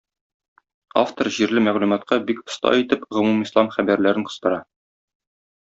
[1.01, 4.65] Автор җирле мәгълүматка бик оста итеп гомумислам хәбәрләрен кыстыра.